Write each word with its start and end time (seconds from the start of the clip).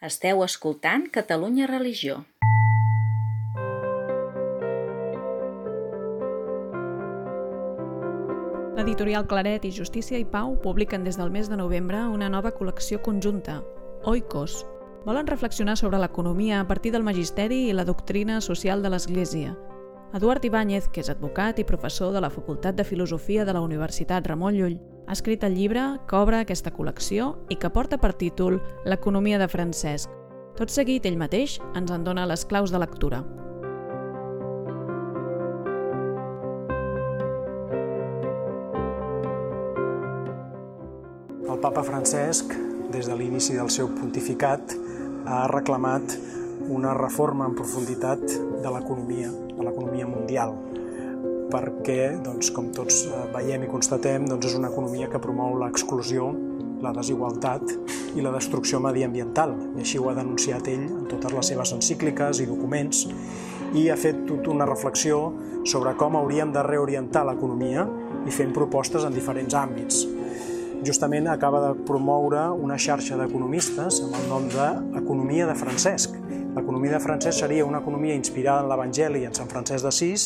Esteu 0.00 0.38
escoltant 0.40 1.02
Catalunya 1.12 1.66
Religió. 1.66 2.22
L'editorial 8.78 9.26
Claret 9.28 9.66
i 9.68 9.70
Justícia 9.76 10.16
i 10.16 10.24
Pau 10.24 10.54
publiquen 10.62 11.04
des 11.04 11.18
del 11.20 11.28
mes 11.28 11.50
de 11.52 11.58
novembre 11.60 12.00
una 12.08 12.30
nova 12.32 12.54
col·lecció 12.56 13.02
conjunta, 13.04 13.58
Oikos. 14.08 14.62
Volen 15.04 15.28
reflexionar 15.28 15.76
sobre 15.76 16.00
l'economia 16.00 16.62
a 16.62 16.66
partir 16.66 16.94
del 16.96 17.04
magisteri 17.04 17.66
i 17.68 17.76
la 17.76 17.84
doctrina 17.84 18.40
social 18.40 18.80
de 18.80 18.94
l'Església. 18.94 19.52
Eduard 20.16 20.48
Ibáñez, 20.48 20.88
que 20.88 21.04
és 21.04 21.12
advocat 21.12 21.60
i 21.60 21.68
professor 21.68 22.16
de 22.16 22.24
la 22.24 22.32
Facultat 22.32 22.72
de 22.74 22.88
Filosofia 22.88 23.44
de 23.44 23.52
la 23.52 23.60
Universitat 23.60 24.24
Ramon 24.32 24.56
Llull, 24.56 24.80
ha 25.10 25.12
escrit 25.12 25.42
el 25.42 25.56
llibre 25.58 25.82
que 26.06 26.14
obre 26.14 26.38
aquesta 26.38 26.70
col·lecció 26.70 27.32
i 27.50 27.56
que 27.58 27.68
porta 27.74 27.96
per 27.98 28.12
títol 28.14 28.60
L'economia 28.86 29.40
de 29.42 29.48
Francesc. 29.50 30.06
Tot 30.54 30.70
seguit, 30.70 31.02
ell 31.02 31.18
mateix 31.18 31.56
ens 31.74 31.90
en 31.90 32.04
dona 32.06 32.28
les 32.30 32.44
claus 32.46 32.70
de 32.70 32.78
lectura. 32.78 33.18
El 41.42 41.58
papa 41.58 41.82
Francesc, 41.82 42.54
des 42.94 43.10
de 43.10 43.18
l'inici 43.18 43.58
del 43.58 43.74
seu 43.74 43.90
pontificat, 43.90 44.76
ha 45.26 45.48
reclamat 45.50 46.14
una 46.70 46.94
reforma 46.94 47.50
en 47.50 47.58
profunditat 47.58 48.22
de 48.30 48.78
l'economia, 48.78 49.34
de 49.58 49.66
l'economia 49.66 50.06
mundial, 50.06 50.54
perquè, 51.50 52.16
doncs, 52.24 52.52
com 52.54 52.70
tots 52.74 53.04
eh, 53.08 53.24
veiem 53.34 53.66
i 53.66 53.70
constatem, 53.70 54.28
doncs 54.30 54.52
és 54.52 54.56
una 54.58 54.70
economia 54.72 55.10
que 55.10 55.20
promou 55.22 55.58
l'exclusió, 55.60 56.30
la 56.80 56.94
desigualtat 56.96 57.74
i 58.16 58.24
la 58.24 58.32
destrucció 58.32 58.80
mediambiental. 58.80 59.52
I 59.76 59.84
així 59.84 60.00
ho 60.00 60.08
ha 60.10 60.16
denunciat 60.16 60.70
ell 60.72 60.86
en 60.86 61.08
totes 61.10 61.34
les 61.36 61.52
seves 61.52 61.74
encícliques 61.76 62.40
i 62.40 62.48
documents 62.48 63.04
i 63.76 63.86
ha 63.90 63.98
fet 64.00 64.24
tota 64.26 64.50
una 64.50 64.66
reflexió 64.66 65.20
sobre 65.68 65.92
com 65.98 66.16
hauríem 66.18 66.54
de 66.54 66.62
reorientar 66.66 67.26
l'economia 67.28 67.84
i 68.26 68.32
fent 68.34 68.54
propostes 68.56 69.04
en 69.06 69.14
diferents 69.14 69.54
àmbits. 69.54 70.06
Justament 70.86 71.28
acaba 71.28 71.60
de 71.66 71.74
promoure 71.84 72.46
una 72.56 72.78
xarxa 72.80 73.18
d'economistes 73.20 74.00
amb 74.06 74.16
el 74.16 74.28
nom 74.30 74.48
d'Economia 74.48 75.46
de 75.50 75.56
Francesc, 75.60 76.16
L'economia 76.54 76.96
de 76.96 77.00
Francesc 77.00 77.38
seria 77.38 77.64
una 77.64 77.78
economia 77.78 78.14
inspirada 78.18 78.64
en 78.64 78.68
l'Evangeli 78.72 79.20
i 79.22 79.26
en 79.28 79.34
Sant 79.36 79.46
Francesc 79.50 79.86
d'Assís 79.86 80.24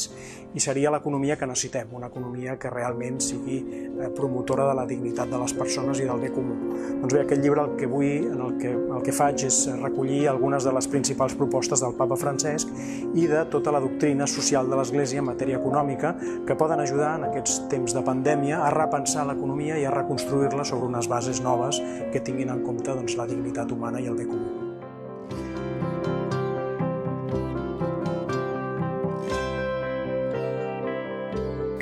i 0.56 0.62
seria 0.62 0.88
l'economia 0.94 1.34
que 1.36 1.44
necessitem, 1.50 1.90
una 1.92 2.08
economia 2.08 2.54
que 2.62 2.70
realment 2.72 3.18
sigui 3.20 3.58
eh, 3.58 4.08
promotora 4.16 4.70
de 4.70 4.76
la 4.78 4.86
dignitat 4.88 5.28
de 5.28 5.40
les 5.42 5.52
persones 5.58 6.00
i 6.00 6.06
del 6.08 6.22
bé 6.22 6.30
comú. 6.32 6.56
Doncs 7.02 7.12
bé, 7.12 7.24
aquest 7.26 7.44
llibre 7.44 7.66
el 7.66 7.76
que 7.76 7.90
vull, 7.90 8.30
en 8.30 8.40
el 8.40 8.56
que, 8.56 8.72
el 8.72 9.04
que 9.04 9.12
faig 9.12 9.44
és 9.50 9.60
recollir 9.82 10.22
algunes 10.30 10.64
de 10.64 10.72
les 10.72 10.88
principals 10.88 11.36
propostes 11.36 11.84
del 11.84 11.96
papa 11.98 12.16
Francesc 12.16 12.72
i 13.12 13.28
de 13.28 13.44
tota 13.52 13.74
la 13.74 13.82
doctrina 13.84 14.28
social 14.30 14.70
de 14.70 14.80
l'Església 14.80 15.20
en 15.20 15.28
matèria 15.28 15.60
econòmica 15.60 16.14
que 16.48 16.56
poden 16.56 16.80
ajudar 16.80 17.18
en 17.18 17.28
aquests 17.28 17.66
temps 17.72 17.92
de 17.92 18.04
pandèmia 18.06 18.62
a 18.64 18.72
repensar 18.72 19.26
l'economia 19.28 19.76
i 19.76 19.84
a 19.84 19.92
reconstruir-la 19.92 20.64
sobre 20.64 20.88
unes 20.88 21.10
bases 21.10 21.44
noves 21.44 21.82
que 22.14 22.24
tinguin 22.24 22.54
en 22.54 22.64
compte 22.64 22.94
doncs, 22.94 23.18
la 23.20 23.28
dignitat 23.28 23.74
humana 23.74 24.00
i 24.00 24.08
el 24.08 24.16
bé 24.16 24.30
comú. 24.30 24.73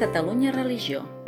Catalunya 0.03 0.51
Religió. 0.51 1.22